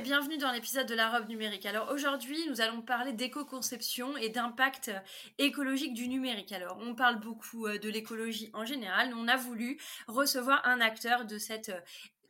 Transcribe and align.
bienvenue 0.00 0.36
dans 0.36 0.52
l'épisode 0.52 0.86
de 0.86 0.94
la 0.94 1.08
robe 1.08 1.28
numérique. 1.28 1.64
Alors 1.64 1.90
aujourd'hui, 1.90 2.36
nous 2.50 2.60
allons 2.60 2.82
parler 2.82 3.14
d'éco-conception 3.14 4.16
et 4.18 4.28
d'impact 4.28 4.90
écologique 5.38 5.94
du 5.94 6.08
numérique. 6.08 6.52
Alors 6.52 6.76
on 6.80 6.94
parle 6.94 7.18
beaucoup 7.18 7.66
euh, 7.66 7.78
de 7.78 7.88
l'écologie 7.88 8.50
en 8.52 8.66
général, 8.66 9.08
mais 9.08 9.14
on 9.16 9.26
a 9.26 9.36
voulu 9.36 9.80
recevoir 10.06 10.60
un 10.66 10.80
acteur 10.80 11.24
de 11.24 11.38
cette 11.38 11.72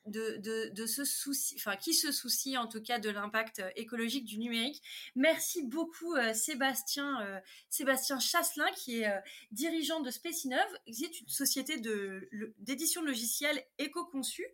de, 0.07 0.71
de, 0.73 0.87
ce 0.87 1.05
souci, 1.05 1.57
enfin 1.57 1.75
qui 1.75 1.93
se 1.93 2.13
soucie 2.13 2.57
en 2.57 2.69
tout 2.69 2.81
cas 2.81 3.01
de 3.01 3.11
l'impact 3.11 3.61
écologique 3.75 4.25
du 4.25 4.39
numérique. 4.39 4.81
Merci 5.17 5.65
beaucoup 5.65 6.15
euh, 6.15 6.33
Sébastien 6.35 7.21
euh, 7.23 7.41
Sébastien 7.69 8.21
Chasselin 8.21 8.71
qui 8.77 9.01
est 9.01 9.13
dirigeant 9.51 9.99
de 9.99 10.11
Spécinov, 10.13 10.69
qui 10.87 11.05
est 11.05 11.21
une 11.21 11.29
société 11.29 11.79
de 11.79 12.31
d'édition 12.59 13.03
logicielle 13.03 13.61
éco-conçue. 13.79 14.47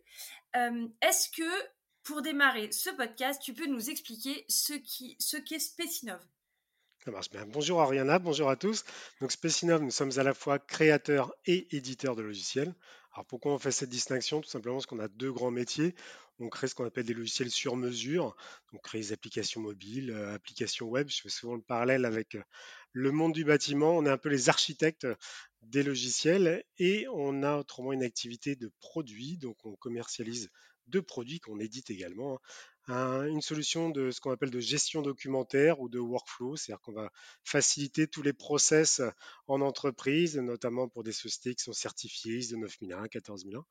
Est-ce 0.55 1.29
que 1.29 1.43
pour 2.03 2.21
démarrer 2.21 2.71
ce 2.71 2.89
podcast, 2.89 3.41
tu 3.41 3.53
peux 3.53 3.67
nous 3.67 3.89
expliquer 3.89 4.45
ce 4.49 4.73
qu'est 4.73 5.15
ce 5.19 5.37
qu'est 5.37 5.59
Spécinov 5.59 6.19
ça 7.03 7.11
marche 7.11 7.31
bien. 7.31 7.45
Bonjour 7.45 7.81
Ariana, 7.81 8.17
bonjour 8.17 8.49
à 8.49 8.55
tous. 8.55 8.85
Donc 9.19 9.33
Spécinov, 9.33 9.81
nous 9.81 9.91
sommes 9.91 10.17
à 10.17 10.23
la 10.23 10.33
fois 10.33 10.57
créateurs 10.57 11.33
et 11.45 11.75
éditeurs 11.75 12.15
de 12.15 12.21
logiciels. 12.21 12.73
Alors 13.11 13.25
pourquoi 13.25 13.51
on 13.51 13.59
fait 13.59 13.71
cette 13.71 13.89
distinction? 13.89 14.39
Tout 14.39 14.49
simplement 14.49 14.75
parce 14.75 14.85
qu'on 14.85 14.99
a 14.99 15.09
deux 15.09 15.29
grands 15.29 15.51
métiers. 15.51 15.95
On 16.39 16.47
crée 16.47 16.69
ce 16.69 16.75
qu'on 16.75 16.85
appelle 16.85 17.05
des 17.05 17.13
logiciels 17.13 17.51
sur 17.51 17.75
mesure, 17.75 18.37
donc 18.71 18.83
crée 18.83 18.99
des 18.99 19.11
applications 19.11 19.59
mobiles, 19.59 20.11
euh, 20.11 20.33
applications 20.33 20.87
web. 20.87 21.09
Je 21.09 21.21
fais 21.21 21.29
souvent 21.29 21.55
le 21.55 21.61
parallèle 21.61 22.05
avec 22.05 22.35
euh, 22.35 22.43
le 22.93 23.11
monde 23.11 23.33
du 23.33 23.43
bâtiment. 23.43 23.97
On 23.97 24.05
est 24.05 24.09
un 24.09 24.17
peu 24.17 24.29
les 24.29 24.47
architectes 24.47 25.05
des 25.61 25.83
logiciels 25.83 26.63
et 26.77 27.05
on 27.13 27.43
a 27.43 27.57
autrement 27.57 27.91
une 27.91 28.03
activité 28.03 28.55
de 28.55 28.71
produit, 28.79 29.37
donc 29.37 29.57
on 29.65 29.75
commercialise 29.75 30.49
de 30.87 30.99
produits 30.99 31.39
qu'on 31.39 31.59
édite 31.59 31.89
également. 31.89 32.39
Hein. 32.87 33.25
une 33.27 33.41
solution 33.41 33.89
de 33.89 34.11
ce 34.11 34.19
qu'on 34.19 34.31
appelle 34.31 34.49
de 34.49 34.59
gestion 34.59 35.01
documentaire 35.01 35.79
ou 35.79 35.87
de 35.87 35.99
workflow, 35.99 36.57
c'est-à-dire 36.57 36.81
qu'on 36.81 36.91
va 36.91 37.11
faciliter 37.43 38.07
tous 38.07 38.21
les 38.21 38.33
process 38.33 39.01
en 39.47 39.61
entreprise, 39.61 40.37
notamment 40.37 40.89
pour 40.89 41.03
des 41.03 41.13
sociétés 41.13 41.55
qui 41.55 41.63
sont 41.63 41.73
certifiées 41.73 42.37
ISO 42.37 42.57
9001, 42.57 43.07
14001. 43.07 43.65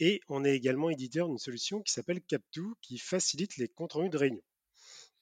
Et 0.00 0.20
on 0.28 0.44
est 0.44 0.56
également 0.56 0.90
éditeur 0.90 1.28
d'une 1.28 1.38
solution 1.38 1.82
qui 1.82 1.92
s'appelle 1.92 2.18
Cap2 2.18 2.72
qui 2.82 2.98
facilite 2.98 3.56
les 3.58 3.68
comptes 3.68 3.92
rendus 3.92 4.10
de 4.10 4.18
réunion. 4.18 4.42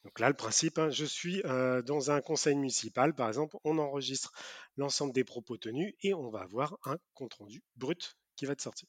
Donc 0.07 0.21
là, 0.21 0.29
le 0.29 0.37
principe, 0.37 0.79
hein, 0.79 0.89
je 0.89 1.05
suis 1.05 1.43
euh, 1.47 1.83
dans 1.83 2.13
un 2.13 2.21
conseil 2.21 2.55
municipal, 2.55 3.13
par 3.13 3.27
exemple, 3.27 3.57
on 3.65 3.77
enregistre 3.79 4.33
l'ensemble 4.77 5.13
des 5.13 5.25
propos 5.25 5.57
tenus 5.57 5.95
et 6.01 6.15
on 6.15 6.31
va 6.31 6.43
avoir 6.43 6.79
un 6.85 6.97
compte 7.13 7.35
rendu 7.35 7.61
brut 7.75 8.17
qui 8.37 8.47
va 8.47 8.53
être 8.53 8.61
sorti. 8.61 8.87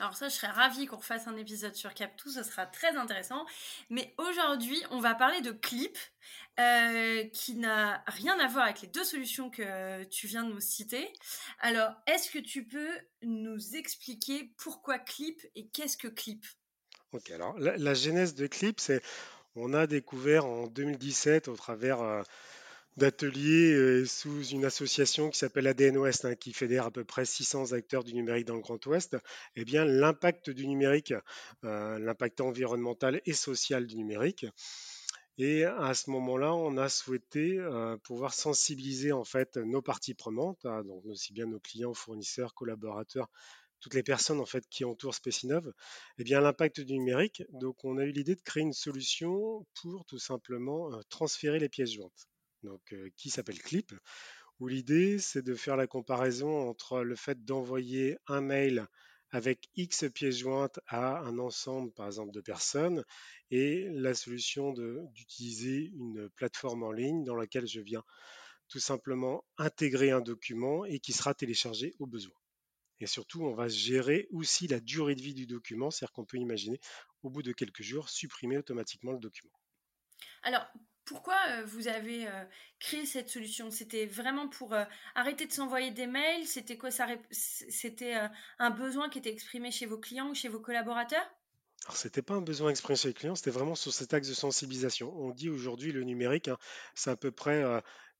Alors 0.00 0.16
ça, 0.16 0.30
je 0.30 0.34
serais 0.34 0.50
ravie 0.50 0.86
qu'on 0.86 0.96
refasse 0.96 1.26
un 1.26 1.36
épisode 1.36 1.74
sur 1.74 1.90
Cap2, 1.90 2.30
ce 2.32 2.42
sera 2.42 2.64
très 2.64 2.96
intéressant. 2.96 3.44
Mais 3.90 4.14
aujourd'hui, 4.16 4.82
on 4.90 4.98
va 4.98 5.14
parler 5.14 5.42
de 5.42 5.52
Clip, 5.52 5.98
euh, 6.58 7.24
qui 7.34 7.54
n'a 7.56 8.02
rien 8.06 8.38
à 8.40 8.48
voir 8.48 8.64
avec 8.64 8.80
les 8.80 8.88
deux 8.88 9.04
solutions 9.04 9.50
que 9.50 10.02
tu 10.04 10.26
viens 10.26 10.44
de 10.44 10.54
nous 10.54 10.60
citer. 10.60 11.12
Alors, 11.58 11.92
est-ce 12.06 12.30
que 12.30 12.38
tu 12.38 12.64
peux 12.66 12.90
nous 13.22 13.76
expliquer 13.76 14.54
pourquoi 14.56 14.98
Clip 14.98 15.38
et 15.54 15.66
qu'est-ce 15.68 15.98
que 15.98 16.08
Clip? 16.08 16.46
Ok, 17.12 17.30
alors 17.32 17.58
la, 17.58 17.76
la, 17.76 17.92
genèse 17.92 18.34
de 18.34 18.46
Clip, 18.46 18.80
c'est 18.80 19.02
on 19.54 19.74
a 19.74 19.86
découvert 19.86 20.46
en 20.46 20.66
2017 20.66 21.48
au 21.48 21.56
travers... 21.56 22.00
Euh, 22.00 22.22
d'ateliers 23.00 23.72
euh, 23.72 24.04
sous 24.04 24.44
une 24.48 24.66
association 24.66 25.30
qui 25.30 25.38
s'appelle 25.38 25.66
ADN 25.66 25.96
Ouest, 25.96 26.26
hein, 26.26 26.34
qui 26.34 26.52
fédère 26.52 26.84
à 26.84 26.90
peu 26.90 27.02
près 27.02 27.24
600 27.24 27.72
acteurs 27.72 28.04
du 28.04 28.12
numérique 28.12 28.44
dans 28.44 28.56
le 28.56 28.60
Grand 28.60 28.84
Ouest, 28.84 29.16
eh 29.56 29.64
bien 29.64 29.86
l'impact 29.86 30.50
du 30.50 30.66
numérique, 30.66 31.14
euh, 31.64 31.98
l'impact 31.98 32.42
environnemental 32.42 33.22
et 33.24 33.32
social 33.32 33.86
du 33.86 33.96
numérique. 33.96 34.44
Et 35.38 35.64
à 35.64 35.94
ce 35.94 36.10
moment-là, 36.10 36.54
on 36.54 36.76
a 36.76 36.90
souhaité 36.90 37.58
euh, 37.58 37.96
pouvoir 37.96 38.34
sensibiliser 38.34 39.12
en 39.12 39.24
fait 39.24 39.56
nos 39.56 39.80
parties 39.80 40.12
prenantes, 40.12 40.66
hein, 40.66 40.84
donc 40.84 41.02
aussi 41.06 41.32
bien 41.32 41.46
nos 41.46 41.58
clients, 41.58 41.94
fournisseurs, 41.94 42.52
collaborateurs, 42.52 43.30
toutes 43.80 43.94
les 43.94 44.02
personnes 44.02 44.40
en 44.40 44.46
fait 44.46 44.68
qui 44.68 44.84
entourent 44.84 45.14
Spécinov, 45.14 45.72
eh 46.18 46.24
bien 46.24 46.42
l'impact 46.42 46.82
du 46.82 46.98
numérique. 46.98 47.44
Donc 47.48 47.82
on 47.82 47.96
a 47.96 48.04
eu 48.04 48.12
l'idée 48.12 48.34
de 48.34 48.42
créer 48.42 48.62
une 48.62 48.74
solution 48.74 49.66
pour 49.80 50.04
tout 50.04 50.18
simplement 50.18 50.90
transférer 51.08 51.58
les 51.58 51.70
pièces 51.70 51.94
jointes 51.94 52.26
donc, 52.62 52.94
qui 53.16 53.30
s'appelle 53.30 53.60
Clip, 53.60 53.92
où 54.58 54.68
l'idée 54.68 55.18
c'est 55.18 55.42
de 55.42 55.54
faire 55.54 55.76
la 55.76 55.86
comparaison 55.86 56.68
entre 56.68 57.00
le 57.00 57.16
fait 57.16 57.44
d'envoyer 57.44 58.16
un 58.26 58.40
mail 58.40 58.86
avec 59.30 59.68
X 59.76 60.04
pièces 60.12 60.38
jointes 60.38 60.80
à 60.86 61.20
un 61.20 61.38
ensemble, 61.38 61.92
par 61.92 62.06
exemple, 62.06 62.32
de 62.32 62.40
personnes, 62.40 63.04
et 63.50 63.88
la 63.90 64.14
solution 64.14 64.72
d'utiliser 64.72 65.92
une 65.94 66.28
plateforme 66.30 66.82
en 66.82 66.92
ligne 66.92 67.24
dans 67.24 67.36
laquelle 67.36 67.66
je 67.66 67.80
viens 67.80 68.02
tout 68.68 68.80
simplement 68.80 69.44
intégrer 69.56 70.10
un 70.10 70.20
document 70.20 70.84
et 70.84 71.00
qui 71.00 71.12
sera 71.12 71.34
téléchargé 71.34 71.94
au 71.98 72.06
besoin. 72.06 72.34
Et 73.00 73.06
surtout, 73.06 73.42
on 73.44 73.54
va 73.54 73.68
gérer 73.68 74.28
aussi 74.30 74.68
la 74.68 74.78
durée 74.78 75.14
de 75.14 75.22
vie 75.22 75.34
du 75.34 75.46
document, 75.46 75.90
c'est-à-dire 75.90 76.12
qu'on 76.12 76.26
peut 76.26 76.36
imaginer, 76.36 76.80
au 77.22 77.30
bout 77.30 77.42
de 77.42 77.52
quelques 77.52 77.82
jours, 77.82 78.08
supprimer 78.08 78.58
automatiquement 78.58 79.12
le 79.12 79.18
document. 79.18 79.52
Alors, 80.42 80.66
pourquoi 81.10 81.34
euh, 81.48 81.64
vous 81.66 81.88
avez 81.88 82.28
euh, 82.28 82.44
créé 82.78 83.04
cette 83.04 83.28
solution? 83.28 83.72
C'était 83.72 84.06
vraiment 84.06 84.46
pour 84.46 84.74
euh, 84.74 84.84
arrêter 85.16 85.44
de 85.44 85.52
s'envoyer 85.52 85.90
des 85.90 86.06
mails? 86.06 86.46
C'était 86.46 86.76
quoi 86.78 86.90
C'était 87.32 88.14
un 88.60 88.70
besoin 88.70 89.08
qui 89.08 89.18
était 89.18 89.32
exprimé 89.32 89.72
chez 89.72 89.86
vos 89.86 89.98
clients 89.98 90.28
ou 90.28 90.34
chez 90.36 90.46
vos 90.46 90.60
collaborateurs? 90.60 91.28
Alors, 91.86 91.96
ce 91.96 92.06
n'était 92.06 92.22
pas 92.22 92.34
un 92.34 92.42
besoin 92.42 92.70
exprimé 92.70 92.96
chez 92.96 93.08
les 93.08 93.14
clients, 93.14 93.34
c'était 93.34 93.50
vraiment 93.50 93.74
sur 93.74 93.92
cet 93.92 94.14
axe 94.14 94.28
de 94.28 94.34
sensibilisation. 94.34 95.12
On 95.16 95.32
dit 95.32 95.50
aujourd'hui 95.50 95.90
le 95.90 96.04
numérique, 96.04 96.46
hein, 96.46 96.58
c'est 96.94 97.10
à 97.10 97.16
peu 97.16 97.32
près 97.32 97.64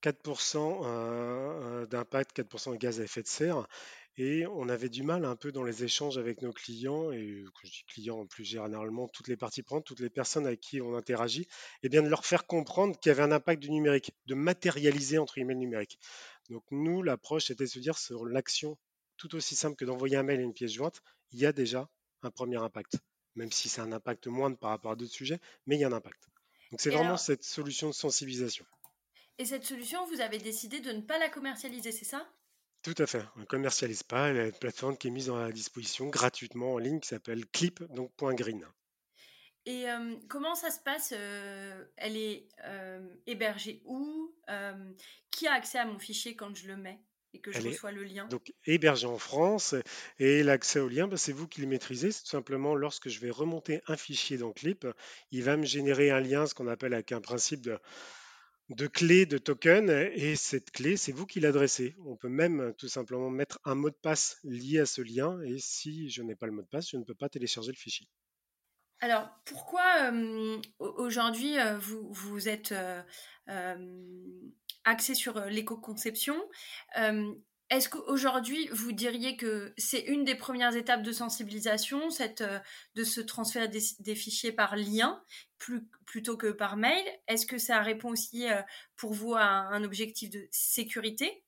4% 0.02 1.86
d'impact, 1.86 2.40
4% 2.40 2.72
de 2.72 2.76
gaz 2.76 3.00
à 3.00 3.04
effet 3.04 3.22
de 3.22 3.28
serre. 3.28 3.68
Et 4.16 4.46
on 4.46 4.68
avait 4.68 4.88
du 4.88 5.02
mal 5.02 5.24
un 5.24 5.36
peu 5.36 5.52
dans 5.52 5.62
les 5.62 5.84
échanges 5.84 6.18
avec 6.18 6.42
nos 6.42 6.52
clients, 6.52 7.10
et 7.12 7.44
quand 7.54 7.60
je 7.64 7.70
dis 7.70 7.84
clients 7.86 8.26
plus 8.26 8.44
généralement, 8.44 9.08
toutes 9.08 9.28
les 9.28 9.36
parties 9.36 9.62
prenantes, 9.62 9.86
toutes 9.86 10.00
les 10.00 10.10
personnes 10.10 10.46
avec 10.46 10.60
qui 10.60 10.80
on 10.80 10.94
interagit, 10.94 11.42
et 11.42 11.46
eh 11.84 11.88
bien 11.88 12.02
de 12.02 12.08
leur 12.08 12.24
faire 12.24 12.46
comprendre 12.46 12.98
qu'il 12.98 13.10
y 13.10 13.12
avait 13.12 13.22
un 13.22 13.32
impact 13.32 13.62
du 13.62 13.70
numérique, 13.70 14.12
de 14.26 14.34
matérialiser 14.34 15.18
entre 15.18 15.34
guillemets 15.34 15.54
le 15.54 15.60
numérique. 15.60 15.98
Donc 16.50 16.64
nous, 16.70 17.02
l'approche 17.02 17.50
était 17.50 17.64
de 17.64 17.68
se 17.68 17.78
dire 17.78 17.96
sur 17.96 18.26
l'action 18.26 18.76
tout 19.16 19.34
aussi 19.36 19.54
simple 19.54 19.76
que 19.76 19.84
d'envoyer 19.84 20.16
un 20.16 20.22
mail 20.22 20.40
à 20.40 20.42
une 20.42 20.54
pièce 20.54 20.72
jointe, 20.72 21.02
il 21.30 21.38
y 21.38 21.46
a 21.46 21.52
déjà 21.52 21.88
un 22.22 22.30
premier 22.30 22.56
impact, 22.56 22.98
même 23.36 23.52
si 23.52 23.68
c'est 23.68 23.80
un 23.80 23.92
impact 23.92 24.26
moindre 24.26 24.56
par 24.58 24.70
rapport 24.70 24.92
à 24.92 24.96
d'autres 24.96 25.12
sujets, 25.12 25.40
mais 25.66 25.76
il 25.76 25.80
y 25.80 25.84
a 25.84 25.88
un 25.88 25.92
impact. 25.92 26.28
Donc 26.70 26.80
c'est 26.80 26.90
vraiment 26.90 27.16
cette 27.16 27.44
solution 27.44 27.88
de 27.88 27.94
sensibilisation. 27.94 28.64
Et 29.38 29.44
cette 29.44 29.64
solution, 29.64 30.04
vous 30.06 30.20
avez 30.20 30.38
décidé 30.38 30.80
de 30.80 30.92
ne 30.92 31.00
pas 31.00 31.18
la 31.18 31.28
commercialiser, 31.28 31.92
c'est 31.92 32.04
ça? 32.04 32.26
Tout 32.82 32.94
à 32.98 33.06
fait. 33.06 33.22
On 33.36 33.40
ne 33.40 33.44
commercialise 33.44 34.02
pas. 34.02 34.28
Elle 34.28 34.38
a 34.38 34.46
une 34.46 34.52
plateforme 34.52 34.96
qui 34.96 35.08
est 35.08 35.10
mise 35.10 35.30
à 35.30 35.50
disposition 35.52 36.06
gratuitement 36.08 36.74
en 36.74 36.78
ligne 36.78 37.00
qui 37.00 37.08
s'appelle 37.08 37.46
Clip, 37.46 37.82
donc 37.92 38.12
.green. 38.18 38.64
Et 39.66 39.84
comment 40.28 40.54
ça 40.54 40.70
se 40.70 40.80
passe 40.80 41.12
Elle 41.12 42.16
est 42.16 42.48
hébergée 43.26 43.82
où 43.84 44.34
Qui 45.30 45.46
a 45.46 45.52
accès 45.52 45.78
à 45.78 45.84
mon 45.84 45.98
fichier 45.98 46.34
quand 46.34 46.54
je 46.56 46.66
le 46.66 46.76
mets 46.76 46.98
et 47.32 47.40
que 47.40 47.52
je 47.52 47.60
reçois 47.60 47.92
le 47.92 48.02
lien? 48.02 48.26
Donc 48.26 48.52
hébergée 48.66 49.06
en 49.06 49.18
France 49.18 49.74
et 50.18 50.42
l'accès 50.42 50.80
au 50.80 50.88
lien, 50.88 51.06
bah, 51.06 51.16
c'est 51.16 51.32
vous 51.32 51.46
qui 51.46 51.60
le 51.60 51.66
maîtrisez. 51.66 52.10
C'est 52.10 52.22
tout 52.22 52.30
simplement 52.30 52.74
lorsque 52.74 53.08
je 53.08 53.20
vais 53.20 53.30
remonter 53.30 53.82
un 53.86 53.96
fichier 53.96 54.38
dans 54.38 54.52
Clip, 54.52 54.86
il 55.30 55.44
va 55.44 55.56
me 55.56 55.64
générer 55.64 56.10
un 56.10 56.20
lien, 56.20 56.46
ce 56.46 56.54
qu'on 56.54 56.66
appelle 56.66 56.94
avec 56.94 57.12
un 57.12 57.20
principe 57.20 57.60
de 57.60 57.78
de 58.70 58.86
clés, 58.86 59.26
de 59.26 59.36
tokens, 59.36 59.90
et 59.90 60.36
cette 60.36 60.70
clé, 60.70 60.96
c'est 60.96 61.12
vous 61.12 61.26
qui 61.26 61.40
l'adressez. 61.40 61.96
On 62.06 62.16
peut 62.16 62.28
même 62.28 62.72
tout 62.78 62.88
simplement 62.88 63.28
mettre 63.28 63.58
un 63.64 63.74
mot 63.74 63.90
de 63.90 63.96
passe 63.96 64.38
lié 64.44 64.78
à 64.78 64.86
ce 64.86 65.02
lien, 65.02 65.40
et 65.42 65.58
si 65.58 66.08
je 66.08 66.22
n'ai 66.22 66.36
pas 66.36 66.46
le 66.46 66.52
mot 66.52 66.62
de 66.62 66.68
passe, 66.68 66.90
je 66.90 66.96
ne 66.96 67.04
peux 67.04 67.14
pas 67.14 67.28
télécharger 67.28 67.72
le 67.72 67.76
fichier. 67.76 68.06
Alors, 69.00 69.28
pourquoi 69.44 70.12
aujourd'hui 70.78 71.56
vous, 71.80 72.12
vous 72.12 72.48
êtes 72.48 72.74
axé 74.84 75.14
sur 75.14 75.40
l'éco-conception? 75.46 76.36
Est-ce 77.70 77.88
qu'aujourd'hui, 77.88 78.68
vous 78.72 78.90
diriez 78.90 79.36
que 79.36 79.72
c'est 79.78 80.00
une 80.00 80.24
des 80.24 80.34
premières 80.34 80.74
étapes 80.74 81.04
de 81.04 81.12
sensibilisation, 81.12 82.10
cette, 82.10 82.40
euh, 82.40 82.58
de 82.96 83.04
se 83.04 83.20
transférer 83.20 83.68
des, 83.68 84.14
fichiers 84.16 84.50
par 84.50 84.74
lien 84.74 85.22
plutôt 86.04 86.36
que 86.36 86.50
par 86.50 86.76
mail? 86.76 87.04
Est-ce 87.28 87.46
que 87.46 87.58
ça 87.58 87.80
répond 87.80 88.10
aussi 88.10 88.50
euh, 88.50 88.60
pour 88.96 89.14
vous 89.14 89.34
à 89.34 89.44
un 89.44 89.84
objectif 89.84 90.30
de 90.30 90.48
sécurité? 90.50 91.44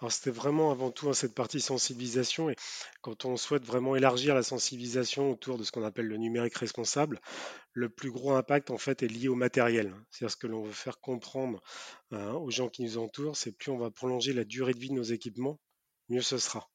Alors 0.00 0.12
c'était 0.12 0.30
vraiment 0.30 0.70
avant 0.70 0.90
tout 0.90 1.10
hein, 1.10 1.12
cette 1.12 1.34
partie 1.34 1.60
sensibilisation 1.60 2.48
et 2.48 2.56
quand 3.02 3.26
on 3.26 3.36
souhaite 3.36 3.64
vraiment 3.64 3.96
élargir 3.96 4.34
la 4.34 4.42
sensibilisation 4.42 5.30
autour 5.30 5.58
de 5.58 5.64
ce 5.64 5.72
qu'on 5.72 5.84
appelle 5.84 6.06
le 6.06 6.16
numérique 6.16 6.56
responsable, 6.56 7.20
le 7.74 7.90
plus 7.90 8.10
gros 8.10 8.32
impact 8.32 8.70
en 8.70 8.78
fait 8.78 9.02
est 9.02 9.08
lié 9.08 9.28
au 9.28 9.34
matériel. 9.34 9.94
C'est-à-dire 10.10 10.32
ce 10.32 10.36
que 10.38 10.46
l'on 10.46 10.62
veut 10.62 10.72
faire 10.72 11.00
comprendre 11.00 11.60
hein, 12.12 12.32
aux 12.32 12.50
gens 12.50 12.70
qui 12.70 12.82
nous 12.82 12.96
entourent, 12.96 13.36
c'est 13.36 13.52
plus 13.52 13.70
on 13.70 13.76
va 13.76 13.90
prolonger 13.90 14.32
la 14.32 14.44
durée 14.44 14.72
de 14.72 14.78
vie 14.78 14.88
de 14.88 14.94
nos 14.94 15.02
équipements, 15.02 15.60
mieux 16.08 16.22
ce 16.22 16.38
sera. 16.38 16.70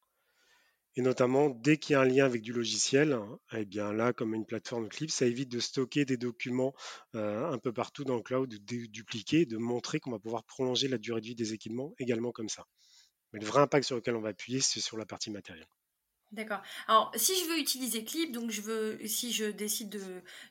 Et 0.97 1.01
notamment, 1.01 1.49
dès 1.49 1.77
qu'il 1.77 1.93
y 1.93 1.95
a 1.95 2.01
un 2.01 2.05
lien 2.05 2.25
avec 2.25 2.41
du 2.41 2.53
logiciel, 2.53 3.13
hein, 3.13 3.39
eh 3.53 3.65
bien 3.65 3.91
là, 3.91 4.13
comme 4.13 4.33
une 4.33 4.45
plateforme 4.45 4.87
Clip, 4.87 5.11
ça 5.11 5.25
évite 5.25 5.49
de 5.49 5.59
stocker 5.59 6.05
des 6.05 6.15
documents 6.15 6.73
euh, 7.15 7.51
un 7.51 7.57
peu 7.57 7.73
partout 7.73 8.05
dans 8.05 8.15
le 8.15 8.21
cloud, 8.21 8.49
de 8.49 8.85
dupliquer, 8.85 9.45
de 9.45 9.57
montrer 9.57 9.99
qu'on 9.99 10.11
va 10.11 10.19
pouvoir 10.19 10.43
prolonger 10.45 10.87
la 10.87 10.97
durée 10.97 11.19
de 11.19 11.25
vie 11.25 11.35
des 11.35 11.53
équipements 11.53 11.93
également 11.97 12.31
comme 12.31 12.47
ça. 12.49 12.65
Mais 13.35 13.41
le 13.41 13.47
vrai 13.47 13.59
impact 13.59 13.85
sur 13.85 13.97
lequel 13.97 14.15
on 14.15 14.21
va 14.21 14.29
appuyer, 14.29 14.61
c'est 14.61 14.79
sur 14.79 14.97
la 14.97 15.05
partie 15.05 15.29
matérielle. 15.29 15.67
D'accord. 16.31 16.61
Alors, 16.87 17.11
si 17.15 17.33
je 17.37 17.49
veux 17.49 17.59
utiliser 17.59 18.05
Clip, 18.05 18.31
donc 18.31 18.49
je 18.49 18.61
veux, 18.61 18.97
si 19.05 19.33
je 19.33 19.43
décide 19.45 20.01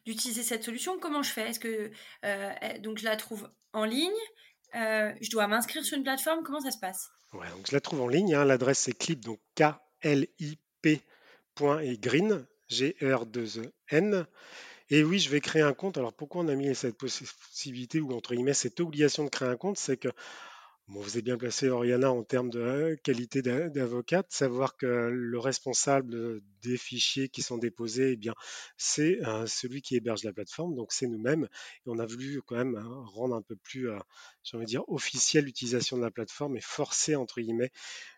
d'utiliser 0.05 0.43
cette 0.43 0.63
solution, 0.63 0.99
comment 0.99 1.23
je 1.23 1.31
fais? 1.31 1.49
Est-ce 1.49 1.61
que 1.61 1.91
euh, 2.27 2.53
donc 2.81 2.99
je 2.99 3.05
la 3.05 3.17
trouve 3.17 3.51
en 3.73 3.85
ligne 3.85 4.13
euh, 4.75 5.13
Je 5.23 5.31
dois 5.31 5.47
m'inscrire 5.47 5.83
sur 5.83 5.97
une 5.97 6.05
plateforme 6.05 6.43
Comment 6.45 6.61
ça 6.61 6.71
se 6.71 6.79
passe? 6.79 7.09
Ouais, 7.33 7.49
donc 7.51 7.67
je 7.67 7.73
la 7.73 7.81
trouve 7.81 8.03
en 8.03 8.09
ligne. 8.09 8.35
Hein. 8.35 8.45
L'adresse 8.45 8.81
c'est 8.81 8.93
Clip, 8.93 9.21
donc 9.25 9.41
K 9.57 9.65
L 10.03 10.29
I 10.39 10.59
P 10.83 11.03
et 11.81 11.99
green 11.99 12.47
G 12.69 12.97
R 13.01 13.25
2 13.25 13.61
E 13.61 13.73
N. 13.89 14.27
Et 14.91 15.03
oui, 15.03 15.19
je 15.19 15.31
vais 15.31 15.41
créer 15.41 15.63
un 15.63 15.73
compte. 15.73 15.97
Alors 15.97 16.13
pourquoi 16.13 16.43
on 16.43 16.49
a 16.49 16.55
mis 16.55 16.75
cette 16.75 16.99
possibilité 16.99 18.01
ou 18.01 18.13
entre 18.13 18.35
guillemets 18.35 18.53
cette 18.53 18.79
obligation 18.81 19.25
de 19.25 19.31
créer 19.31 19.49
un 19.49 19.57
compte, 19.57 19.79
c'est 19.79 19.97
que 19.97 20.09
vous 20.89 21.17
êtes 21.17 21.25
bien 21.25 21.39
placé, 21.39 21.69
Oriana, 21.71 22.13
en 22.13 22.23
termes 22.25 22.51
de 22.51 22.61
euh, 22.61 22.97
qualité 23.03 23.41
d'avocate, 23.41 24.27
savoir 24.31 24.77
que 24.77 24.87
le 24.87 25.39
responsable 25.39 26.43
des 26.63 26.77
fichiers 26.77 27.31
qui 27.31 27.41
sont 27.41 27.57
déposés, 27.57 28.13
eh 28.13 28.17
bien, 28.17 28.35
c'est 28.77 29.25
euh, 29.27 29.47
celui 29.47 29.81
qui 29.81 29.97
héberge 29.97 30.25
la 30.25 30.33
plateforme, 30.33 30.75
donc 30.75 30.93
c'est 30.93 31.07
nous-mêmes. 31.07 31.49
On 31.87 31.99
a 31.99 32.05
voulu 32.05 32.43
quand 32.43 32.57
même 32.57 32.77
hein, 32.77 33.05
rendre 33.07 33.35
un 33.35 33.41
peu 33.41 33.57
plus, 33.57 33.91
euh, 33.91 33.99
j'ai 34.43 34.63
dire, 34.65 34.87
officielle 34.89 35.47
l'utilisation 35.47 35.97
de 35.97 36.03
la 36.03 36.11
plateforme 36.11 36.57
et 36.57 36.61
forcer, 36.61 37.17
entre 37.17 37.41
guillemets, 37.41 37.73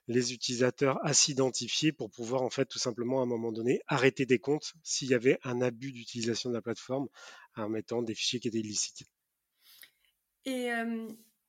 les 0.09 0.33
utilisateurs 0.33 0.99
à 1.05 1.15
s'identifier 1.15 1.93
pour 1.93 2.11
pouvoir, 2.11 2.43
en 2.43 2.51
fait, 2.51 2.67
tout 2.67 2.81
simplement, 2.81 3.21
à 3.21 3.23
un 3.23 3.27
moment 3.27 3.53
donné, 3.53 3.81
arrêter 3.87 4.27
des 4.27 4.41
comptes 4.41 4.75
s'il 4.83 5.09
y 5.09 5.15
avait 5.15 5.39
un 5.45 5.61
abus 5.61 5.93
d'utilisation 5.93 6.51
de 6.51 6.55
la 6.55 6.63
plateforme 6.63 7.07
en 7.55 7.69
mettant 7.69 8.03
des 8.03 8.15
fichiers 8.15 8.41
qui 8.41 8.49
étaient 8.49 8.59
illicites. 8.59 9.05
Et 10.45 10.71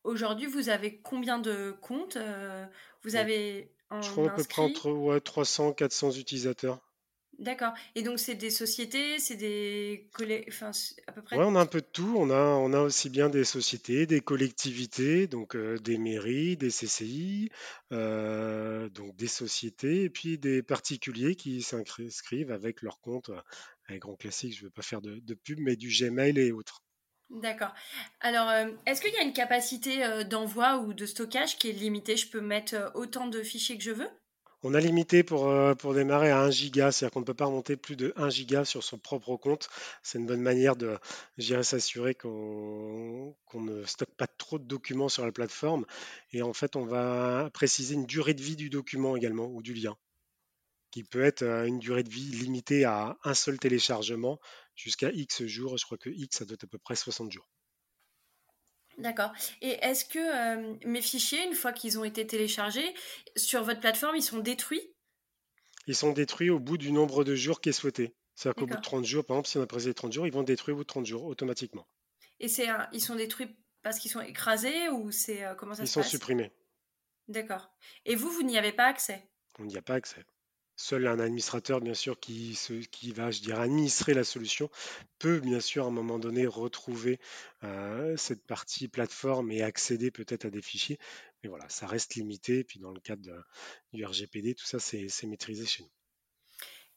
Aujourd'hui, 0.08 0.48
vous 0.48 0.70
avez 0.70 1.00
combien 1.02 1.38
de 1.38 1.76
comptes 1.82 2.16
euh, 2.16 2.66
Vous 3.04 3.18
avez 3.18 3.70
Je 4.02 4.10
crois 4.10 4.32
à 4.32 4.36
peu 4.36 4.44
près 4.46 4.62
entre 4.62 5.20
300 5.20 5.74
400 5.74 6.12
utilisateurs. 6.14 6.80
D'accord. 7.40 7.74
Et 7.94 8.04
donc, 8.04 8.18
c'est 8.18 8.36
des 8.36 8.50
sociétés, 8.50 9.20
c'est 9.20 9.36
des 9.36 10.10
enfin, 10.48 10.72
à 11.08 11.12
peu 11.12 11.22
près. 11.22 11.36
Ouais, 11.36 11.44
on 11.46 11.56
a 11.56 11.60
un 11.60 11.66
peu 11.66 11.82
de 11.82 11.88
tout. 11.92 12.16
On 12.18 12.30
a, 12.30 12.40
on 12.40 12.72
a 12.72 12.80
aussi 12.80 13.10
bien 13.10 13.28
des 13.30 13.44
sociétés, 13.44 14.06
des 14.06 14.22
collectivités, 14.22 15.28
donc 15.28 15.58
euh, 15.58 15.78
des 15.78 15.98
mairies, 15.98 16.56
des 16.56 16.70
CCI, 16.70 17.52
euh, 17.92 18.88
donc 18.90 19.14
des 19.18 19.28
sociétés, 19.28 20.04
et 20.04 20.10
puis 20.10 20.38
des 20.38 20.64
particuliers 20.64 21.36
qui 21.36 21.62
s'inscrivent 21.62 22.52
avec 22.52 22.82
leur 22.82 23.02
compte, 23.02 23.30
un 23.90 23.98
grand 23.98 24.16
classique, 24.16 24.54
je 24.56 24.62
ne 24.62 24.66
veux 24.68 24.72
pas 24.72 24.84
faire 24.84 25.02
de, 25.02 25.20
de 25.20 25.34
pub, 25.34 25.60
mais 25.60 25.76
du 25.76 25.90
Gmail 25.90 26.40
et 26.40 26.54
autres. 26.54 26.82
D'accord. 27.30 27.74
Alors, 28.22 28.48
euh, 28.50 28.70
est-ce 28.86 29.02
qu'il 29.02 29.14
y 29.14 29.18
a 29.18 29.24
une 29.24 29.34
capacité 29.34 30.04
euh, 30.04 30.24
d'envoi 30.24 30.78
ou 30.78 30.94
de 30.94 31.06
stockage 31.06 31.58
qui 31.58 31.70
est 31.70 31.74
limitée? 31.74 32.16
Je 32.16 32.30
peux 32.30 32.40
mettre 32.40 32.76
euh, 32.76 32.90
autant 32.94 33.28
de 33.28 33.44
fichiers 33.44 33.78
que 33.78 33.84
je 33.84 33.92
veux? 33.92 34.10
On 34.64 34.74
a 34.74 34.80
limité 34.80 35.24
pour, 35.24 35.54
pour 35.78 35.94
démarrer 35.94 36.32
à 36.32 36.40
1 36.40 36.50
giga, 36.50 36.92
c'est-à-dire 36.92 37.14
qu'on 37.14 37.20
ne 37.20 37.26
peut 37.26 37.36
pas 37.36 37.46
remonter 37.46 37.78
plus 37.78 37.96
de 37.96 38.12
1 38.16 38.30
giga 38.30 38.66
sur 38.66 38.84
son 38.84 38.98
propre 38.98 39.36
compte. 39.36 39.70
C'est 40.02 40.18
une 40.18 40.26
bonne 40.26 40.42
manière 40.42 40.76
de, 40.76 40.98
s'assurer 41.62 42.16
qu'on 42.16 43.36
ne 43.54 43.86
stocke 43.86 44.16
pas 44.18 44.26
trop 44.26 44.58
de 44.58 44.64
documents 44.64 45.10
sur 45.10 45.24
la 45.26 45.32
plateforme. 45.32 45.86
Et 46.32 46.42
en 46.42 46.54
fait, 46.54 46.76
on 46.76 46.86
va 46.86 47.52
préciser 47.54 47.94
une 47.94 48.08
durée 48.08 48.34
de 48.34 48.42
vie 48.42 48.56
du 48.56 48.72
document 48.72 49.16
également 49.16 49.46
ou 49.46 49.62
du 49.62 49.76
lien 49.76 49.96
qui 50.90 51.04
peut 51.04 51.24
être 51.24 51.44
une 51.44 51.80
durée 51.80 52.04
de 52.04 52.10
vie 52.10 52.32
limitée 52.32 52.86
à 52.86 53.18
un 53.24 53.34
seul 53.36 53.60
téléchargement 53.60 54.40
jusqu'à 54.78 55.12
X 55.12 55.44
jours. 55.46 55.78
Je 55.78 55.86
crois 55.86 55.98
que 55.98 56.10
X, 56.10 56.38
ça 56.38 56.46
doit 56.46 56.54
être 56.54 56.64
à 56.64 56.68
peu 56.68 56.78
près 56.78 56.96
60 56.96 57.30
jours. 57.30 57.50
D'accord. 58.98 59.32
Et 59.62 59.72
est-ce 59.84 60.06
que 60.06 60.88
mes 60.88 61.02
fichiers, 61.02 61.46
une 61.46 61.54
fois 61.54 61.74
qu'ils 61.74 62.00
ont 62.00 62.06
été 62.06 62.26
téléchargés, 62.26 62.96
sur 63.36 63.64
votre 63.64 63.82
plateforme, 63.82 64.16
ils 64.16 64.24
sont 64.24 64.40
détruits? 64.40 64.96
Ils 65.86 65.96
sont 65.96 66.14
détruits 66.14 66.50
au 66.50 66.60
bout 66.60 66.78
du 66.78 66.92
nombre 66.92 67.24
de 67.24 67.36
jours 67.36 67.62
qui 67.62 67.70
est 67.70 67.74
souhaité. 67.74 68.16
C'est-à-dire 68.34 68.56
qu'au 68.56 68.68
bout 68.68 68.76
de 68.76 68.82
30 68.82 69.06
jours, 69.06 69.26
par 69.26 69.36
exemple, 69.36 69.50
si 69.50 69.58
on 69.58 69.62
a 69.62 69.68
précisé 69.68 69.94
30 69.94 70.14
jours, 70.14 70.28
ils 70.28 70.34
vont 70.34 70.44
détruire 70.44 70.76
au 70.76 70.80
bout 70.80 70.84
de 70.84 70.88
30 70.88 71.06
jours 71.06 71.26
automatiquement. 71.26 71.88
Et 72.40 72.48
c'est 72.48 72.68
ils 72.92 73.02
sont 73.02 73.16
détruits 73.16 73.56
parce 73.82 74.00
qu'ils 74.00 74.12
sont 74.12 74.22
écrasés 74.22 74.90
ou 74.90 75.12
c'est 75.12 75.44
comment 75.58 75.74
ça 75.74 75.84
ils 75.84 75.88
se 75.88 75.94
passe? 75.94 76.08
Ils 76.08 76.10
sont 76.10 76.18
supprimés. 76.18 76.52
D'accord. 77.28 77.70
Et 78.06 78.16
vous, 78.16 78.30
vous 78.30 78.44
n'y 78.44 78.58
avez 78.58 78.72
pas 78.72 78.86
accès? 78.86 79.30
On 79.60 79.66
n'y 79.66 79.78
a 79.78 79.82
pas 79.82 79.96
accès. 79.96 80.24
Seul 80.80 81.08
un 81.08 81.20
administrateur, 81.20 81.82
bien 81.82 81.96
sûr, 81.96 82.20
qui, 82.20 82.56
qui 82.92 83.12
va, 83.12 83.32
je 83.32 83.42
dirais, 83.42 83.64
administrer 83.64 84.14
la 84.14 84.24
solution, 84.24 84.70
peut, 85.18 85.40
bien 85.40 85.60
sûr, 85.60 85.86
à 85.86 85.88
un 85.88 85.92
moment 85.92 86.20
donné, 86.20 86.46
retrouver 86.46 87.20
euh, 87.64 88.16
cette 88.16 88.46
partie 88.46 88.88
plateforme 88.88 89.52
et 89.52 89.64
accéder 89.64 90.12
peut-être 90.12 90.46
à 90.46 90.52
des 90.52 90.62
fichiers. 90.62 91.00
Mais 91.42 91.50
voilà, 91.50 91.68
ça 91.68 91.88
reste 91.88 92.14
limité. 92.14 92.64
Puis 92.64 92.80
dans 92.80 92.92
le 92.92 93.00
cadre 93.00 93.44
du 93.92 94.06
RGPD, 94.06 94.54
tout 94.54 94.68
ça, 94.68 94.78
c'est 94.78 95.10
maîtrisé 95.26 95.66
chez 95.66 95.82
nous. 95.82 95.90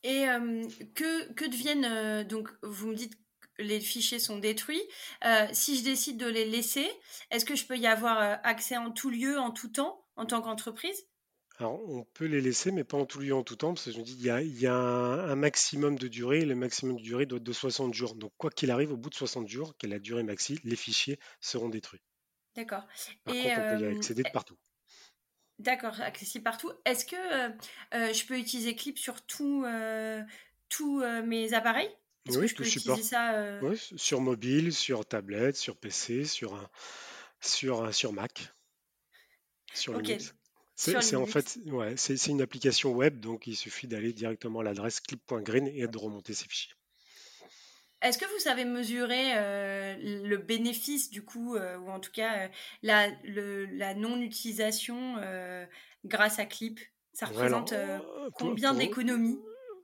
Et 0.02 0.28
euh, 0.28 0.62
que, 0.94 1.32
que, 1.32 1.46
deviennent, 1.46 1.86
euh, 1.86 2.22
donc 2.22 2.50
vous 2.62 2.88
me 2.88 2.94
dites 2.94 3.14
que 3.56 3.62
les 3.62 3.80
fichiers 3.80 4.18
sont 4.18 4.38
détruits. 4.38 4.82
si 5.52 5.78
je 5.78 5.84
décide 5.84 6.18
de 6.18 6.26
les 6.26 6.44
laisser, 6.44 6.86
est-ce 7.30 7.46
que 7.46 7.56
je 7.56 7.64
peux 7.64 7.78
y 7.78 7.86
avoir 7.86 8.40
accès 8.44 8.76
en 8.76 8.90
tout 8.90 9.08
lieu, 9.08 9.38
en 9.38 9.50
tout 9.52 9.68
temps, 9.68 10.04
en 10.16 10.26
tant 10.26 10.42
qu'entreprise? 10.42 11.09
Alors, 11.60 11.78
on 11.90 12.04
peut 12.04 12.24
les 12.24 12.40
laisser, 12.40 12.72
mais 12.72 12.84
pas 12.84 12.96
en 12.96 13.04
tout 13.04 13.18
lieu, 13.18 13.34
en 13.34 13.42
tout 13.42 13.54
temps, 13.54 13.74
parce 13.74 13.84
que 13.84 13.92
je 13.92 13.98
me 13.98 14.02
dis, 14.02 14.14
il 14.14 14.58
y 14.60 14.66
a, 14.66 14.74
un, 14.74 15.36
maximum 15.36 15.98
de 15.98 16.08
durée, 16.08 16.40
et 16.40 16.44
le 16.46 16.54
maximum 16.54 16.96
de 16.96 17.02
durée 17.02 17.26
doit 17.26 17.36
être 17.36 17.44
de 17.44 17.52
60 17.52 17.92
jours. 17.92 18.14
Donc, 18.14 18.32
quoi 18.38 18.50
qu'il 18.50 18.70
arrive, 18.70 18.92
au 18.92 18.96
bout 18.96 19.10
de 19.10 19.14
60 19.14 19.46
jours, 19.46 19.76
quelle 19.76 19.90
est 19.90 19.96
la 19.96 20.00
durée 20.00 20.22
maxi, 20.22 20.58
les 20.64 20.74
fichiers 20.74 21.18
seront 21.38 21.68
détruits. 21.68 22.00
D'accord. 22.56 22.86
Par 23.24 23.34
contre, 23.34 23.46
on 23.46 23.76
peut 23.76 23.84
y 23.84 23.94
accéder 23.94 24.22
de 24.22 24.28
euh, 24.28 24.32
partout. 24.32 24.56
D'accord, 25.58 26.00
accessible 26.00 26.44
partout. 26.44 26.72
Est-ce 26.86 27.04
que 27.04 27.16
euh, 27.16 27.52
euh, 27.92 28.12
je 28.14 28.24
peux 28.24 28.38
utiliser 28.38 28.74
Clip 28.74 28.98
sur 28.98 29.20
tous 29.20 29.66
mes 31.26 31.52
appareils? 31.52 31.94
Oui, 32.30 32.48
je 32.48 32.54
peux 32.54 32.66
utiliser 32.66 33.02
ça 33.02 33.60
oui, 33.60 33.78
sur 33.96 34.22
mobile, 34.22 34.72
sur 34.72 35.04
tablette, 35.04 35.56
sur 35.56 35.76
PC, 35.76 36.24
sur, 36.24 36.70
sur, 37.38 37.94
sur 37.94 38.14
Mac, 38.14 38.50
sur 39.74 40.00
Linux. 40.00 40.34
C'est 40.80 41.16
en 41.16 41.26
fait 41.26 41.58
ouais, 41.66 41.94
c'est 41.96 42.26
une 42.28 42.40
application 42.40 42.92
web, 42.92 43.20
donc 43.20 43.46
il 43.46 43.54
suffit 43.54 43.86
d'aller 43.86 44.14
directement 44.14 44.60
à 44.60 44.62
l'adresse 44.62 45.00
clip.green 45.00 45.66
et 45.66 45.86
de 45.86 45.98
remonter 45.98 46.32
ses 46.32 46.46
fichiers. 46.46 46.72
Est-ce 48.00 48.16
que 48.16 48.24
vous 48.24 48.38
savez 48.38 48.64
mesurer 48.64 49.36
euh, 49.36 49.94
le 50.00 50.38
bénéfice 50.38 51.10
du 51.10 51.22
coup, 51.22 51.56
euh, 51.56 51.76
ou 51.80 51.90
en 51.90 52.00
tout 52.00 52.12
cas 52.12 52.46
euh, 52.46 52.48
la, 52.82 53.08
la 53.24 53.94
non-utilisation 53.94 55.16
grâce 56.06 56.38
à 56.38 56.46
Clip? 56.46 56.80
Ça 57.12 57.26
représente 57.26 57.74
combien 58.34 58.72
d'économies? 58.72 59.38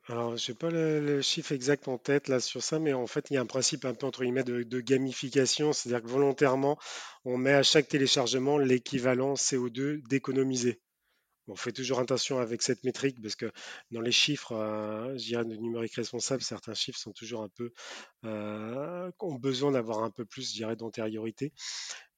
Alors, 0.09 0.37
je 0.37 0.53
n'ai 0.53 0.57
pas 0.57 0.71
le, 0.71 1.21
chiffre 1.21 1.53
exact 1.53 1.89
en 1.89 1.99
tête 1.99 2.29
là 2.29 2.39
sur 2.41 2.63
ça, 2.63 2.79
mais 2.79 2.93
en 2.93 3.09
fait, 3.09 3.27
il 3.31 3.35
y 3.35 3.37
a 3.37 3.41
un 3.41 3.47
principe 3.47 3.85
un 3.85 3.93
peu 3.93 4.07
entre 4.07 4.23
guillemets 4.23 4.45
de, 4.45 4.63
de 4.63 4.81
gamification, 4.81 5.73
c'est-à-dire 5.73 6.01
que 6.01 6.09
volontairement, 6.09 6.79
on 7.25 7.37
met 7.37 7.53
à 7.53 7.65
chaque 7.65 7.89
téléchargement 7.89 8.57
l'équivalent 8.57 9.35
CO2 9.35 10.01
d'économiser. 10.09 10.81
On 11.49 11.55
fait 11.55 11.71
toujours 11.71 12.01
attention 12.01 12.41
avec 12.41 12.61
cette 12.61 12.83
métrique 12.83 13.23
parce 13.23 13.37
que 13.37 13.53
dans 13.93 14.01
les 14.01 14.11
chiffres, 14.11 14.53
euh, 14.53 15.17
je 15.17 15.27
dirais, 15.27 15.45
de 15.45 15.55
numérique 15.55 15.95
responsable, 15.95 16.43
certains 16.43 16.75
chiffres 16.75 16.99
sont 16.99 17.13
toujours 17.13 17.43
un 17.43 17.49
peu, 17.49 17.73
euh, 18.25 19.11
ont 19.21 19.37
besoin 19.37 19.71
d'avoir 19.71 20.03
un 20.03 20.11
peu 20.11 20.25
plus, 20.25 20.51
je 20.51 20.55
dirais, 20.55 20.75
d'antériorité. 20.75 21.53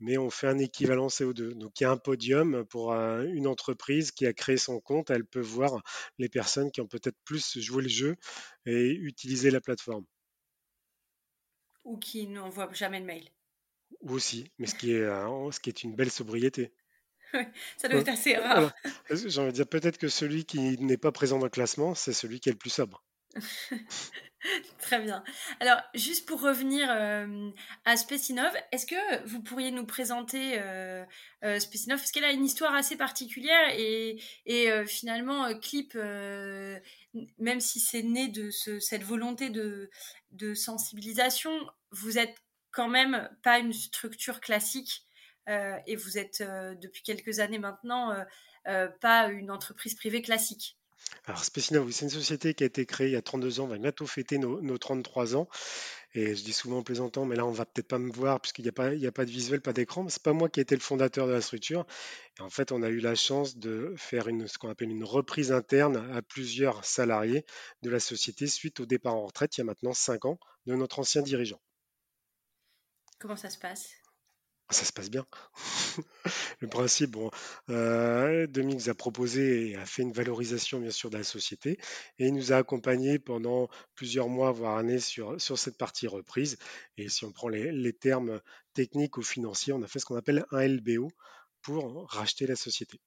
Mais 0.01 0.17
on 0.17 0.31
fait 0.31 0.47
un 0.47 0.59
équivalent 0.59 1.09
CO2. 1.09 1.53
Donc 1.53 1.79
il 1.79 1.83
y 1.83 1.87
a 1.87 1.91
un 1.91 1.99
podium 1.99 2.65
pour 2.65 2.93
euh, 2.93 3.25
une 3.25 3.47
entreprise 3.47 4.13
qui 4.13 4.25
a 4.27 4.33
créé 4.33 4.57
son 4.57 4.81
compte. 4.81 5.11
Elle 5.11 5.27
peut 5.27 5.41
voir 5.41 5.83
les 6.19 6.31
personnes 6.31 6.71
qui 6.71 6.81
ont 6.81 6.89
peut-être 6.89 7.19
plus 7.25 7.59
joué 7.59 7.83
le 7.83 7.89
jeu 7.91 8.17
et 8.65 8.93
utilisé 8.93 9.51
la 9.51 9.61
plateforme. 9.61 10.07
Ou 11.85 11.99
qui 11.99 12.27
n'envoient 12.29 12.73
jamais 12.73 13.01
de 13.01 13.07
mail. 13.07 13.29
Ou 14.03 14.13
aussi, 14.15 14.51
mais 14.59 14.67
ce 14.67 14.75
qui 14.75 14.93
est, 14.93 15.05
ce 15.05 15.61
qui 15.61 15.69
est 15.69 15.83
une 15.83 15.97
belle 15.97 16.11
sobriété. 16.11 16.73
Ça 17.77 17.89
doit 17.89 18.01
être 18.01 18.09
assez 18.09 18.37
rare. 18.37 18.73
J'ai 19.11 19.41
envie 19.41 19.51
de 19.51 19.57
dire 19.57 19.67
peut-être 19.67 19.99
que 19.99 20.09
celui 20.09 20.45
qui 20.45 20.79
n'est 20.79 20.97
pas 20.97 21.13
présent 21.13 21.39
dans 21.39 21.47
le 21.47 21.51
classement, 21.51 21.95
c'est 21.95 22.13
celui 22.13 22.41
qui 22.41 22.49
est 22.49 22.53
le 22.53 22.59
plus 22.59 22.71
sobre? 22.71 23.05
Très 24.79 25.01
bien. 25.01 25.25
Alors, 25.59 25.79
juste 25.95 26.27
pour 26.27 26.41
revenir 26.41 26.89
euh, 26.91 27.51
à 27.85 27.97
Specinov, 27.97 28.53
est-ce 28.71 28.87
que 28.87 29.27
vous 29.27 29.43
pourriez 29.43 29.73
nous 29.73 29.85
présenter 29.85 30.61
euh, 30.61 31.05
euh 31.45 31.59
Specinov 31.59 31.99
Parce 31.99 32.13
qu'elle 32.13 32.25
a 32.25 32.31
une 32.31 32.45
histoire 32.45 32.75
assez 32.75 32.97
particulière 32.97 33.69
et, 33.77 34.23
et 34.47 34.87
finalement, 34.87 35.53
Clip, 35.59 35.95
même 35.95 37.61
si 37.61 37.81
c'est 37.81 38.05
né 38.05 38.29
de 38.29 38.51
cette 38.51 39.03
volonté 39.03 39.51
de, 39.51 39.91
de 40.31 40.55
sensibilisation, 40.55 41.53
vous 41.91 42.17
êtes 42.17 42.37
quand 42.71 42.89
même 42.89 43.29
pas 43.43 43.59
une 43.59 43.73
structure 43.73 44.41
classique 44.41 45.08
et 45.49 45.97
vous 45.97 46.19
êtes 46.19 46.43
depuis 46.43 47.02
quelques 47.02 47.40
années 47.40 47.59
maintenant 47.59 48.14
pas 49.00 49.28
une 49.28 49.50
entreprise 49.50 49.95
privée 49.95 50.23
classique. 50.23 50.78
Alors, 51.25 51.45
Specinov, 51.45 51.90
c'est 51.90 52.05
une 52.05 52.11
société 52.11 52.55
qui 52.55 52.64
a 52.64 52.67
été 52.67 52.87
créée 52.87 53.09
il 53.09 53.12
y 53.12 53.17
a 53.17 53.23
32 53.23 53.61
ans, 53.61 53.64
on 53.64 53.69
va 53.69 53.78
bientôt 53.78 54.07
fêter 54.07 54.38
nos, 54.38 54.78
33 54.78 55.37
ans. 55.37 55.49
Et 56.14 56.35
je 56.35 56.43
dis 56.43 56.55
souvent 56.55 56.78
en 56.78 56.83
plaisantant, 56.83 57.26
mais 57.26 57.37
là, 57.37 57.45
on 57.45 57.50
va 57.50 57.67
peut-être 57.67 57.87
pas 57.87 57.99
me 57.99 58.11
voir 58.11 58.40
puisqu'il 58.40 58.62
n'y 58.62 58.71
a, 58.71 58.73
pas, 58.73 58.88
a 58.88 59.12
pas 59.12 59.26
de 59.26 59.31
visuel, 59.31 59.61
pas 59.61 59.75
d'écran. 59.75 60.05
Mais 60.05 60.11
c'est 60.11 60.23
pas 60.23 60.33
moi 60.33 60.49
qui 60.49 60.61
ai 60.61 60.62
été 60.62 60.75
le 60.75 60.81
fondateur 60.81 61.26
de 61.26 61.33
la 61.33 61.43
structure. 61.43 61.87
Et 62.38 62.43
en 62.43 62.49
fait, 62.49 62.73
on 62.73 62.83
a 62.83 62.88
eu 62.88 62.99
la 62.99 63.14
chance 63.14 63.59
de 63.59 63.95
faire 63.97 64.28
une, 64.28 64.49
ce 64.49 64.57
qu'on 64.57 64.71
appelle 64.71 64.90
une 64.90 65.05
reprise 65.05 65.52
interne 65.52 66.11
à 66.14 66.23
plusieurs 66.23 66.85
salariés 66.85 67.45
de 67.83 67.90
la 67.90 68.00
société 68.00 68.47
suite 68.47 68.81
au 68.81 68.87
départ 68.87 69.14
en 69.14 69.26
retraite, 69.26 69.57
il 69.59 69.61
y 69.61 69.62
a 69.62 69.64
maintenant 69.64 69.93
5 69.93 70.25
ans, 70.25 70.38
de 70.67 70.75
notre 70.75 70.99
ancien 70.99 71.23
dirigeant. 71.23 71.61
Comment 73.19 73.37
ça 73.37 73.50
se 73.50 73.59
passe? 73.59 73.90
Ça 74.71 74.85
se 74.85 74.93
passe 74.93 75.11
bien. 75.11 75.27
Le 76.61 76.69
principe, 76.69 77.13
bon, 77.13 77.31
euh, 77.71 78.47
a 78.87 78.95
proposé 78.95 79.71
et 79.71 79.77
a 79.77 79.87
fait 79.87 80.03
une 80.03 80.13
valorisation 80.13 80.81
bien 80.81 80.91
sûr 80.91 81.11
de 81.11 81.17
la 81.17 81.25
société 81.25 81.79
et 82.19 82.27
il 82.27 82.35
nous 82.35 82.53
a 82.53 82.57
accompagnés 82.57 83.19
pendant 83.19 83.69
plusieurs 83.95 84.29
mois, 84.29 84.53
voire 84.53 84.77
années 84.77 85.01
sur, 85.01 85.41
sur 85.41 85.59
cette 85.59 85.79
partie 85.79 86.07
reprise. 86.07 86.59
Et 86.97 87.09
si 87.09 87.25
on 87.25 87.33
prend 87.33 87.49
les, 87.49 87.93
termes 87.93 88.41
techniques 88.75 89.17
ou 89.17 89.23
financiers, 89.23 89.73
on 89.73 89.83
a 89.83 89.87
fait 89.87 89.99
ce 89.99 90.05
qu'on 90.05 90.17
appelle 90.17 90.45
un 90.51 90.67
LBO 90.67 91.11
pour 91.63 92.07
racheter 92.11 92.47
la 92.47 92.57
société. 92.57 93.01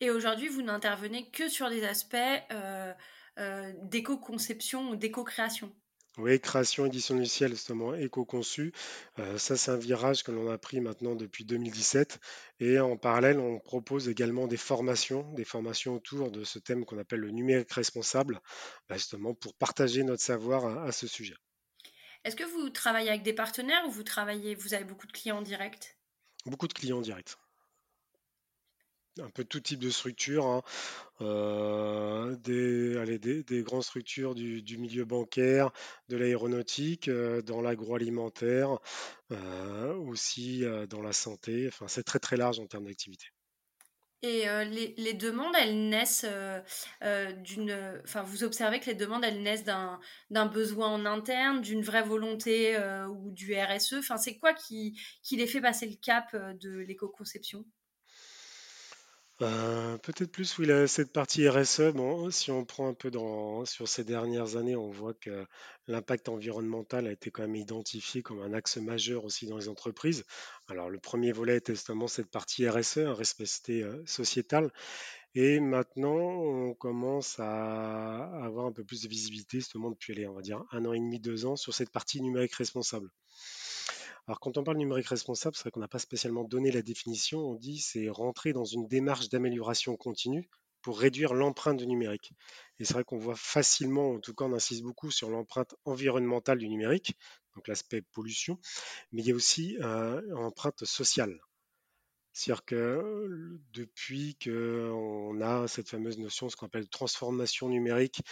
Et 0.00 0.10
aujourd'hui, 0.10 0.48
vous 0.48 0.62
n'intervenez 0.62 1.30
que 1.30 1.48
sur 1.48 1.70
des 1.70 1.84
aspects 1.84 2.16
euh, 2.50 2.92
euh, 3.38 3.72
d'éco-conception 3.82 4.90
ou 4.90 4.96
d'éco-création. 4.96 5.72
Oui, 6.18 6.38
création, 6.40 6.84
édition 6.84 7.16
du 7.16 7.24
ciel, 7.24 7.52
justement, 7.52 7.94
éco-conçu. 7.94 8.72
Euh, 9.18 9.38
ça, 9.38 9.56
c'est 9.56 9.70
un 9.70 9.78
virage 9.78 10.22
que 10.22 10.30
l'on 10.30 10.50
a 10.50 10.58
pris 10.58 10.78
maintenant 10.80 11.14
depuis 11.14 11.46
2017. 11.46 12.20
Et 12.60 12.78
en 12.78 12.98
parallèle, 12.98 13.38
on 13.38 13.58
propose 13.58 14.10
également 14.10 14.46
des 14.46 14.58
formations, 14.58 15.32
des 15.32 15.44
formations 15.44 15.94
autour 15.94 16.30
de 16.30 16.44
ce 16.44 16.58
thème 16.58 16.84
qu'on 16.84 16.98
appelle 16.98 17.20
le 17.20 17.30
numérique 17.30 17.72
responsable, 17.72 18.42
bah, 18.90 18.96
justement 18.96 19.32
pour 19.32 19.54
partager 19.54 20.02
notre 20.02 20.22
savoir 20.22 20.84
à, 20.84 20.92
ce 20.92 21.06
sujet. 21.06 21.36
Est-ce 22.24 22.36
que 22.36 22.44
vous 22.44 22.68
travaillez 22.68 23.08
avec 23.08 23.22
des 23.22 23.32
partenaires 23.32 23.82
ou 23.86 23.90
vous 23.90 24.04
travaillez, 24.04 24.54
vous 24.54 24.74
avez 24.74 24.84
beaucoup 24.84 25.06
de 25.06 25.12
clients 25.12 25.40
directs 25.40 25.96
Beaucoup 26.44 26.68
de 26.68 26.74
clients 26.74 27.00
directs 27.00 27.36
un 29.20 29.30
peu 29.30 29.44
tout 29.44 29.60
type 29.60 29.80
de 29.80 29.90
structure, 29.90 30.46
hein. 30.46 30.62
euh, 31.20 32.34
des, 32.36 33.42
des, 33.42 33.62
grandes 33.62 33.82
structures 33.82 34.34
du, 34.34 34.78
milieu 34.78 35.04
bancaire, 35.04 35.70
de 36.08 36.16
l'aéronautique, 36.16 37.08
euh, 37.08 37.42
dans 37.42 37.60
l'agroalimentaire, 37.60 38.78
euh, 39.30 39.94
aussi 39.94 40.64
dans 40.88 41.02
la 41.02 41.12
santé. 41.12 41.68
Enfin, 41.68 41.88
c'est 41.88 42.04
très 42.04 42.18
très 42.18 42.36
large 42.36 42.58
en 42.58 42.66
termes 42.66 42.86
d'activité. 42.86 43.26
Et 44.24 44.44
les, 44.66 45.14
demandes, 45.14 45.52
elles 45.58 45.88
naissent 45.88 46.26
d'une. 47.42 48.00
Enfin, 48.04 48.22
vous 48.22 48.44
observez 48.44 48.78
que 48.78 48.86
les 48.86 48.94
demandes, 48.94 49.24
elles 49.24 49.42
naissent 49.42 49.64
d'un, 49.64 49.98
besoin 50.46 50.86
en 50.90 51.04
interne, 51.06 51.60
d'une 51.60 51.82
vraie 51.82 52.04
volonté 52.04 52.78
ou 53.08 53.32
du 53.32 53.56
RSE. 53.58 53.94
Enfin, 53.94 54.18
c'est 54.18 54.38
quoi 54.38 54.54
qui, 54.54 54.96
qui 55.24 55.36
les 55.36 55.48
fait 55.48 55.60
passer 55.60 55.86
le 55.86 55.96
cap 55.96 56.36
de 56.36 56.70
l'éco-conception? 56.70 57.64
Ben, 59.42 59.98
peut-être 60.04 60.30
plus, 60.30 60.56
oui, 60.58 60.68
cette 60.86 61.12
partie 61.12 61.48
RSE, 61.48 61.90
bon, 61.92 62.30
si 62.30 62.52
on 62.52 62.64
prend 62.64 62.86
un 62.86 62.94
peu 62.94 63.10
sur 63.64 63.88
ces 63.88 64.04
dernières 64.04 64.54
années, 64.54 64.76
on 64.76 64.88
voit 64.88 65.14
que 65.14 65.44
l'impact 65.88 66.28
environnemental 66.28 67.08
a 67.08 67.10
été 67.10 67.32
quand 67.32 67.42
même 67.42 67.56
identifié 67.56 68.22
comme 68.22 68.40
un 68.40 68.52
axe 68.52 68.76
majeur 68.76 69.24
aussi 69.24 69.48
dans 69.48 69.58
les 69.58 69.68
entreprises. 69.68 70.24
Alors, 70.68 70.90
le 70.90 71.00
premier 71.00 71.32
volet 71.32 71.56
était 71.56 71.74
justement 71.74 72.06
cette 72.06 72.30
partie 72.30 72.68
RSE, 72.68 72.98
un 72.98 73.14
respect 73.14 73.82
euh, 73.82 74.00
sociétal. 74.06 74.70
Et 75.34 75.58
maintenant, 75.58 76.14
on 76.14 76.74
commence 76.74 77.40
à 77.40 78.22
avoir 78.44 78.66
un 78.66 78.72
peu 78.72 78.84
plus 78.84 79.02
de 79.02 79.08
visibilité, 79.08 79.58
justement, 79.58 79.90
depuis, 79.90 80.12
allez, 80.12 80.28
on 80.28 80.34
va 80.34 80.42
dire, 80.42 80.62
un 80.70 80.84
an 80.84 80.92
et 80.92 81.00
demi, 81.00 81.18
deux 81.18 81.46
ans, 81.46 81.56
sur 81.56 81.74
cette 81.74 81.90
partie 81.90 82.22
numérique 82.22 82.54
responsable. 82.54 83.10
Alors 84.28 84.38
quand 84.38 84.56
on 84.56 84.64
parle 84.64 84.76
numérique 84.76 85.08
responsable, 85.08 85.56
c'est 85.56 85.62
vrai 85.62 85.70
qu'on 85.72 85.80
n'a 85.80 85.88
pas 85.88 85.98
spécialement 85.98 86.44
donné 86.44 86.70
la 86.70 86.82
définition. 86.82 87.40
On 87.40 87.54
dit 87.54 87.78
c'est 87.78 88.08
rentrer 88.08 88.52
dans 88.52 88.64
une 88.64 88.86
démarche 88.86 89.28
d'amélioration 89.28 89.96
continue 89.96 90.48
pour 90.82 90.98
réduire 90.98 91.34
l'empreinte 91.34 91.78
du 91.78 91.86
numérique. 91.86 92.32
Et 92.78 92.84
c'est 92.84 92.94
vrai 92.94 93.04
qu'on 93.04 93.18
voit 93.18 93.36
facilement, 93.36 94.12
en 94.12 94.20
tout 94.20 94.34
cas 94.34 94.44
on 94.44 94.52
insiste 94.52 94.82
beaucoup 94.82 95.10
sur 95.10 95.30
l'empreinte 95.30 95.74
environnementale 95.84 96.58
du 96.58 96.68
numérique, 96.68 97.16
donc 97.54 97.68
l'aspect 97.68 98.02
pollution, 98.02 98.58
mais 99.12 99.22
il 99.22 99.28
y 99.28 99.32
a 99.32 99.34
aussi 99.34 99.76
euh, 99.80 100.20
l'empreinte 100.26 100.84
sociale. 100.84 101.40
C'est-à-dire 102.32 102.64
que 102.64 103.60
depuis 103.74 104.38
qu'on 104.42 105.40
a 105.42 105.68
cette 105.68 105.90
fameuse 105.90 106.18
notion, 106.18 106.48
ce 106.48 106.56
qu'on 106.56 106.66
appelle 106.66 106.88
transformation 106.88 107.68
numérique, 107.68 108.22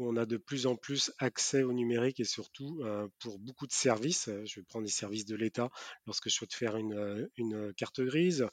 où 0.00 0.08
on 0.08 0.16
a 0.16 0.24
de 0.24 0.38
plus 0.38 0.66
en 0.66 0.76
plus 0.76 1.12
accès 1.18 1.62
au 1.62 1.72
numérique 1.72 2.20
et 2.20 2.24
surtout 2.24 2.82
pour 3.18 3.38
beaucoup 3.38 3.66
de 3.66 3.72
services, 3.72 4.30
je 4.44 4.60
vais 4.60 4.64
prendre 4.64 4.84
les 4.84 4.90
services 4.90 5.26
de 5.26 5.36
l'État 5.36 5.70
lorsque 6.06 6.28
je 6.28 6.34
souhaite 6.34 6.54
faire 6.54 6.76
une, 6.76 7.28
une 7.36 7.72
carte 7.74 8.00
grise, 8.00 8.46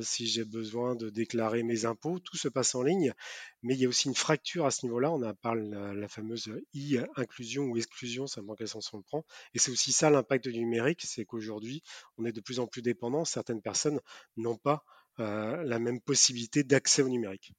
si 0.00 0.26
j'ai 0.26 0.44
besoin 0.44 0.96
de 0.96 1.10
déclarer 1.10 1.62
mes 1.62 1.84
impôts, 1.84 2.18
tout 2.18 2.36
se 2.36 2.48
passe 2.48 2.74
en 2.74 2.82
ligne, 2.82 3.12
mais 3.62 3.74
il 3.74 3.80
y 3.80 3.84
a 3.84 3.88
aussi 3.88 4.08
une 4.08 4.14
fracture 4.14 4.64
à 4.64 4.70
ce 4.70 4.86
niveau-là, 4.86 5.12
on 5.12 5.22
a 5.22 5.34
parlé 5.34 5.68
la, 5.68 5.92
la 5.92 6.08
fameuse 6.08 6.50
I-inclusion 6.72 7.64
ou 7.64 7.76
exclusion, 7.76 8.26
ça 8.26 8.40
manque 8.40 8.62
à 8.62 8.66
sens 8.66 8.92
on 8.94 8.98
le 8.98 9.02
prend, 9.02 9.24
et 9.54 9.58
c'est 9.58 9.70
aussi 9.70 9.92
ça 9.92 10.08
l'impact 10.08 10.48
du 10.48 10.58
numérique, 10.58 11.02
c'est 11.04 11.24
qu'aujourd'hui 11.24 11.82
on 12.16 12.24
est 12.24 12.32
de 12.32 12.40
plus 12.40 12.58
en 12.58 12.66
plus 12.66 12.82
dépendant, 12.82 13.24
certaines 13.24 13.62
personnes 13.62 14.00
n'ont 14.36 14.56
pas 14.56 14.84
euh, 15.18 15.62
la 15.64 15.78
même 15.78 16.00
possibilité 16.00 16.64
d'accès 16.64 17.02
au 17.02 17.08
numérique 17.08 17.52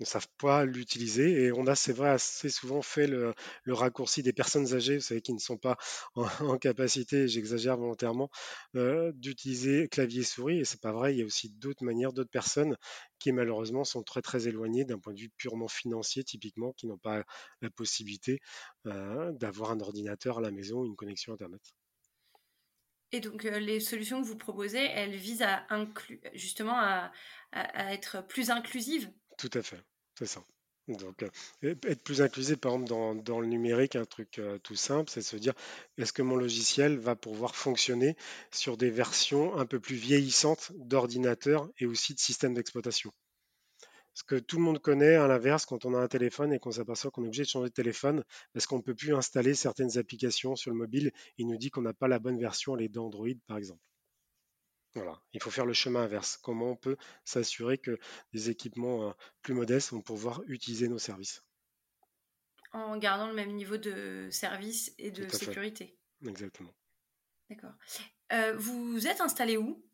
ne 0.00 0.04
savent 0.04 0.28
pas 0.38 0.64
l'utiliser. 0.64 1.44
Et 1.44 1.52
on 1.52 1.66
a, 1.66 1.74
c'est 1.74 1.92
vrai, 1.92 2.10
assez 2.10 2.50
souvent 2.50 2.82
fait 2.82 3.06
le, 3.06 3.34
raccourci 3.68 4.22
des 4.22 4.32
personnes 4.32 4.74
âgées, 4.74 4.96
vous 4.96 5.02
savez, 5.02 5.20
qui 5.20 5.32
ne 5.32 5.38
sont 5.38 5.56
pas 5.58 5.76
en, 6.14 6.58
capacité, 6.58 7.28
j'exagère 7.28 7.76
volontairement, 7.76 8.30
euh, 8.76 9.12
d'utiliser 9.14 9.88
clavier 9.88 10.22
souris. 10.22 10.60
Et 10.60 10.64
c'est 10.64 10.80
pas 10.80 10.92
vrai, 10.92 11.14
il 11.14 11.18
y 11.18 11.22
a 11.22 11.26
aussi 11.26 11.50
d'autres 11.50 11.84
manières, 11.84 12.12
d'autres 12.12 12.30
personnes 12.30 12.76
qui 13.18 13.32
malheureusement 13.32 13.84
sont 13.84 14.02
très 14.02 14.22
très 14.22 14.48
éloignées 14.48 14.84
d'un 14.84 14.98
point 14.98 15.12
de 15.12 15.20
vue 15.20 15.30
purement 15.36 15.68
financier, 15.68 16.24
typiquement, 16.24 16.72
qui 16.72 16.86
n'ont 16.86 16.98
pas 16.98 17.22
la 17.60 17.70
possibilité 17.70 18.40
euh, 18.86 19.32
d'avoir 19.32 19.70
un 19.70 19.80
ordinateur 19.80 20.38
à 20.38 20.40
la 20.40 20.50
maison, 20.50 20.84
une 20.84 20.96
connexion 20.96 21.32
Internet. 21.32 21.60
Et 23.12 23.20
donc, 23.20 23.44
euh, 23.44 23.58
les 23.58 23.80
solutions 23.80 24.22
que 24.22 24.26
vous 24.26 24.36
proposez, 24.36 24.78
elles 24.78 25.16
visent 25.16 25.42
à 25.42 25.66
justement 26.34 26.78
à, 26.78 27.12
être 27.92 28.24
plus 28.28 28.50
inclusives 28.50 29.10
Tout 29.40 29.50
à 29.54 29.62
fait, 29.62 29.82
c'est 30.18 30.26
ça. 30.26 30.44
Donc, 30.86 31.22
euh, 31.22 31.74
être 31.86 32.02
plus 32.02 32.20
inclusif, 32.20 32.56
par 32.58 32.74
exemple, 32.74 33.22
dans, 33.24 33.40
le 33.40 33.46
numérique, 33.46 33.96
un 33.96 34.04
truc 34.04 34.38
euh, 34.38 34.58
tout 34.58 34.74
simple, 34.76 35.08
c'est 35.10 35.22
se 35.22 35.36
dire 35.36 35.54
est-ce 35.96 36.12
que 36.12 36.20
mon 36.20 36.36
logiciel 36.36 36.98
va 36.98 37.16
pouvoir 37.16 37.56
fonctionner 37.56 38.16
sur 38.50 38.76
des 38.76 38.90
versions 38.90 39.56
un 39.56 39.64
peu 39.64 39.80
plus 39.80 39.96
vieillissantes 39.96 40.72
d'ordinateurs 40.76 41.70
et 41.78 41.86
aussi 41.86 42.12
de 42.12 42.18
systèmes 42.18 42.52
d'exploitation? 42.52 43.12
Ce 44.12 44.24
que 44.24 44.36
tout 44.36 44.58
le 44.58 44.62
monde 44.62 44.78
connaît, 44.78 45.14
à 45.14 45.26
l'inverse, 45.26 45.64
quand 45.64 45.86
on 45.86 45.94
a 45.94 45.98
un 45.98 46.08
téléphone 46.08 46.52
et 46.52 46.58
qu'on 46.58 46.72
s'aperçoit 46.72 47.10
qu'on 47.10 47.24
est 47.24 47.28
obligé 47.28 47.44
de 47.44 47.48
changer 47.48 47.70
de 47.70 47.74
téléphone 47.74 48.22
parce 48.52 48.66
qu'on 48.66 48.76
ne 48.76 48.82
peut 48.82 48.94
plus 48.94 49.14
installer 49.14 49.54
certaines 49.54 49.96
applications 49.96 50.54
sur 50.54 50.70
le 50.70 50.76
mobile, 50.76 51.12
il 51.38 51.46
nous 51.46 51.56
dit 51.56 51.70
qu'on 51.70 51.80
n'a 51.82 51.94
pas 51.94 52.08
la 52.08 52.18
bonne 52.18 52.38
version, 52.38 52.74
les 52.74 52.90
d'Android 52.90 53.28
par 53.46 53.56
exemple. 53.56 53.80
Voilà, 54.94 55.20
il 55.32 55.40
faut 55.40 55.50
faire 55.50 55.66
le 55.66 55.72
chemin 55.72 56.02
inverse. 56.02 56.36
Comment 56.36 56.72
on 56.72 56.76
peut 56.76 56.96
s'assurer 57.24 57.78
que 57.78 57.98
des 58.32 58.50
équipements 58.50 59.08
euh, 59.08 59.12
plus 59.42 59.54
modestes 59.54 59.92
vont 59.92 60.00
pouvoir 60.00 60.42
utiliser 60.46 60.88
nos 60.88 60.98
services? 60.98 61.44
En 62.72 62.96
gardant 62.98 63.28
le 63.28 63.34
même 63.34 63.52
niveau 63.52 63.76
de 63.76 64.28
service 64.30 64.92
et 64.98 65.10
de 65.10 65.28
sécurité. 65.28 65.96
Exactement. 66.26 66.74
D'accord. 67.48 67.72
Euh, 68.32 68.56
vous 68.56 69.06
êtes 69.06 69.20
installé 69.20 69.56
où? 69.56 69.84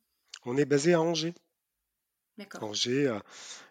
On 0.45 0.57
est 0.57 0.65
basé 0.65 0.95
à 0.95 1.01
Angers. 1.01 1.35
Angers, 2.61 3.07
à 3.07 3.23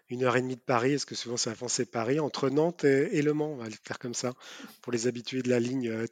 une 0.08 0.24
heure 0.24 0.36
et 0.36 0.42
demie 0.42 0.56
de 0.56 0.60
Paris, 0.60 0.94
est-ce 0.94 1.06
que 1.06 1.14
souvent 1.14 1.36
c'est 1.36 1.50
avancé 1.50 1.86
Paris, 1.86 2.18
entre 2.18 2.50
Nantes 2.50 2.84
et, 2.84 3.22
Le 3.22 3.32
Mans, 3.32 3.52
on 3.52 3.56
va 3.56 3.68
le 3.68 3.76
faire 3.84 3.98
comme 4.00 4.14
ça, 4.14 4.34
pour 4.82 4.92
les 4.92 5.06
habitués 5.06 5.42
de 5.42 5.48
la 5.48 5.60
ligne 5.60 6.06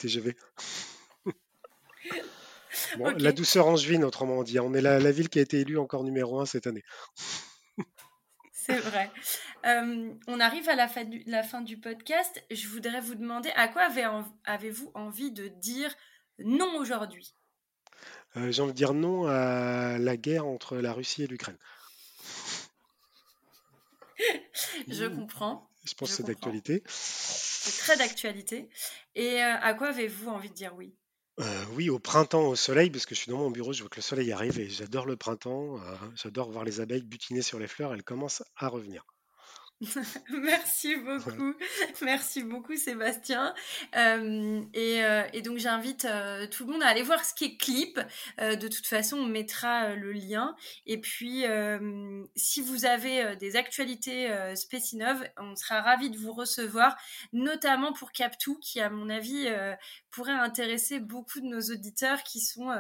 La 3.19 3.33
douceur 3.33 3.67
angevine, 3.67 4.05
autrement 4.05 4.43
dit. 4.43 4.59
On 4.61 4.75
est 4.75 4.81
la, 4.81 4.99
la, 4.99 5.13
ville 5.13 5.29
qui 5.29 5.39
a 5.39 5.43
été 5.43 5.61
élue 5.61 5.79
encore 5.79 6.05
numéro 6.05 6.41
un 6.41 6.47
cette 6.47 6.67
année. 6.67 6.85
C'est 8.53 8.79
vrai. 8.79 9.11
Euh, 9.67 10.13
on 10.27 10.41
arrive 10.41 10.69
à 10.69 10.75
la 10.75 10.89
fin, 10.89 11.05
du, 11.05 11.23
la 11.27 11.43
fin, 11.43 11.61
du, 11.61 11.79
podcast. 11.79 12.43
Je 12.51 12.67
voudrais 12.69 13.01
vous 13.01 13.15
demander 13.15 13.51
à 13.57 13.69
quoi 13.69 13.89
avez-vous 14.45 14.91
envie 14.95 15.33
de 15.33 15.49
dire 15.49 15.95
non 16.39 16.77
aujourd'hui? 16.77 17.35
Euh, 18.37 18.51
J'ai 18.51 18.63
envie 18.63 18.73
de 18.73 18.77
dire 18.77 18.95
non 18.95 19.27
à 19.27 19.99
la 19.99 20.17
guerre 20.17 20.47
entre 20.47 20.77
la 20.77 20.93
Russie 20.95 21.25
et 21.25 21.27
l'Ukraine. 21.27 21.59
Je 24.89 25.05
comprends. 25.07 25.69
Je 25.85 25.93
pense 25.95 26.11
que 26.11 26.17
c'est 26.17 26.27
d'actualité. 26.27 26.83
C'est 26.87 27.79
très 27.83 27.97
d'actualité. 27.99 28.71
Et 29.15 29.43
euh, 29.43 29.57
à 29.61 29.75
quoi 29.75 29.89
avez-vous 29.89 30.31
envie 30.31 30.49
de 30.49 30.55
dire 30.55 30.75
oui? 30.75 30.95
Euh, 31.41 31.65
oui, 31.75 31.91
au 31.91 31.99
printemps, 31.99 32.49
au 32.49 32.57
soleil, 32.57 32.91
parce 32.91 33.07
que 33.07 33.15
je 33.15 33.21
suis 33.21 33.31
dans 33.31 33.39
mon 33.39 33.51
bureau, 33.51 33.73
je 33.73 33.81
vois 33.83 33.89
que 33.91 33.97
le 33.97 34.03
soleil 34.03 34.33
arrive 34.33 34.59
et 34.59 34.69
j'adore 34.69 35.07
le 35.07 35.17
printemps. 35.17 35.79
Euh, 35.81 35.97
j'adore 36.15 36.51
voir 36.51 36.65
les 36.65 36.81
abeilles 36.81 37.03
butiner 37.03 37.43
sur 37.43 37.59
les 37.59 37.67
fleurs, 37.69 37.93
elles 37.95 38.05
commencent 38.05 38.43
à 38.57 38.69
revenir. 38.69 39.05
Merci 40.31 40.97
beaucoup, 40.97 41.55
merci 42.03 42.43
beaucoup 42.45 42.77
Sébastien. 42.77 43.55
Euh, 43.97 44.63
euh, 44.77 45.29
et, 45.33 45.43
donc 45.43 45.59
j'invite 45.59 46.05
euh, 46.05 46.47
tout 46.47 46.65
le 46.65 46.73
monde 46.73 46.83
à 46.83 46.87
aller 46.87 47.03
voir 47.03 47.25
ce 47.25 47.35
qui 47.35 47.45
est 47.45 47.57
clip. 47.57 48.01
de 48.39 48.69
toute 48.69 48.87
façon, 48.87 49.19
on 49.19 49.27
mettra 49.27 49.95
le 49.95 50.13
lien. 50.13 50.55
Et 50.87 51.01
puis, 51.01 51.45
si 52.37 52.61
vous 52.61 52.85
avez 52.85 53.37
des 53.37 53.57
actualités 53.57 54.33
Spécinov, 54.55 55.25
on 55.39 55.57
sera 55.57 55.83
ravis 55.83 56.11
de 56.11 56.19
vous 56.19 56.33
recevoir, 56.33 56.97
notamment 57.33 57.93
pour 57.93 58.13
Captou, 58.13 58.59
qui 58.61 58.81
à 58.81 58.91
mon 58.91 59.11
avis 59.11 59.49
pourrait 60.11 60.33
intéresser 60.33 61.01
beaucoup 61.01 61.41
de 61.41 61.47
nos 61.47 61.61
auditeurs 61.61 62.23
qui 62.23 62.41
sont 62.41 62.71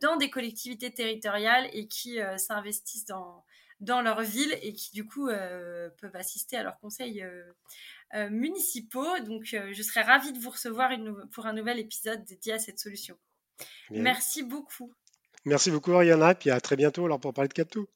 dans 0.00 0.16
des 0.16 0.30
collectivités 0.30 0.92
territoriales 0.92 1.68
et 1.72 1.88
qui 1.88 2.18
s'investissent 2.38 3.06
dans 3.06 3.44
dans 3.80 4.02
leur 4.02 4.22
ville 4.22 4.56
et 4.62 4.72
qui 4.72 4.90
du 4.92 5.06
coup 5.06 5.28
euh, 5.28 5.90
peuvent 6.00 6.16
assister 6.16 6.56
à 6.56 6.62
leurs 6.62 6.78
conseils 6.78 7.22
euh, 7.22 7.42
euh, 8.14 8.30
municipaux. 8.30 9.18
Donc 9.20 9.44
je 9.44 9.82
serais 9.82 10.02
ravie 10.02 10.32
de 10.32 10.38
vous 10.38 10.50
recevoir 10.50 10.90
pour 11.32 11.46
un 11.46 11.52
nouvel 11.52 11.78
épisode 11.78 12.24
dédié 12.24 12.54
à 12.54 12.58
cette 12.58 12.78
solution. 12.78 13.16
Merci 13.90 14.42
beaucoup. 14.42 14.92
Merci 15.44 15.70
beaucoup 15.70 15.92
Ariana, 15.92 16.32
et 16.32 16.34
puis 16.34 16.50
à 16.50 16.60
très 16.60 16.76
bientôt 16.76 17.04
alors 17.04 17.20
pour 17.20 17.32
parler 17.32 17.48
de 17.48 17.54
Captou. 17.54 17.86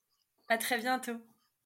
À 0.48 0.56
très 0.56 0.78
bientôt. 0.78 1.20